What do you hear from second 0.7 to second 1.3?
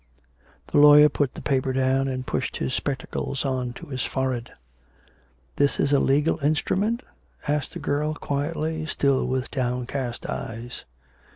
The lawyer